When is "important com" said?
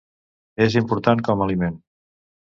0.79-1.43